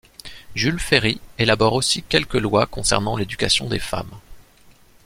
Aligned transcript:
Jules 0.55 0.79
Ferry 0.79 1.21
élabore 1.37 1.73
aussi 1.73 2.01
quelques 2.01 2.33
lois 2.33 2.65
concernant 2.65 3.15
l'éducation 3.15 3.69
des 3.69 3.77
femmes. 3.77 4.19